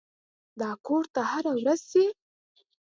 دا 0.59 0.69
کور 0.85 1.03
ته 1.13 1.21
هره 1.31 1.51
ورځ 1.59 1.79
ځي. 1.91 2.05